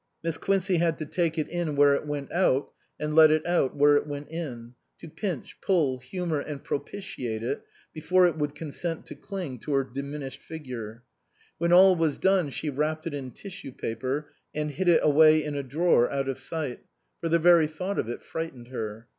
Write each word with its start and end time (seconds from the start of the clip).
Miss 0.23 0.39
Quincey 0.39 0.77
had 0.77 0.97
to 0.97 1.05
take 1.05 1.37
it 1.37 1.47
in 1.47 1.75
254 1.75 1.75
SPRING 1.75 1.77
FASHIONS 1.77 1.77
where 1.77 1.93
it 1.93 2.07
went 2.47 2.55
out, 2.55 2.71
and 2.99 3.13
let 3.15 3.29
it 3.29 3.45
out 3.45 3.75
where 3.75 3.95
it 3.97 4.07
went 4.07 4.29
in, 4.29 4.73
to 4.97 5.07
pinch, 5.07 5.61
pull, 5.61 5.99
humour 5.99 6.39
and 6.39 6.63
propitiate 6.63 7.43
it 7.43 7.61
before 7.93 8.25
it 8.25 8.35
would 8.35 8.55
consent 8.55 9.05
to 9.05 9.13
cling 9.13 9.59
to 9.59 9.73
her 9.73 9.83
dimin 9.85 10.21
ished 10.21 10.39
figure. 10.39 11.03
When 11.59 11.71
all 11.71 11.95
was 11.95 12.17
done 12.17 12.49
she 12.49 12.71
wrapped 12.71 13.05
it 13.05 13.13
in 13.13 13.29
tissue 13.29 13.73
paper 13.73 14.33
and 14.55 14.71
hid 14.71 14.87
it 14.87 15.01
away 15.03 15.43
in 15.43 15.53
a 15.53 15.61
drawer 15.61 16.09
out 16.09 16.27
of 16.27 16.39
sight, 16.39 16.79
for 17.19 17.29
the 17.29 17.37
very 17.37 17.67
thought 17.67 17.99
of 17.99 18.09
it 18.09 18.23
frightened 18.23 18.69
her. 18.69 19.07